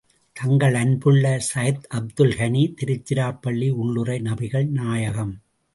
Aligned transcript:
தங்களன்புள்ள 0.35 1.25
சையத் 1.49 1.85
அப்துல் 1.99 2.35
கனி 2.35 2.63
திருச்சிராப்பள்ளி 2.79 3.69
உள்ளுறை 3.83 4.19
நபிகள் 4.21 4.67
நாயகம்... 4.71 5.35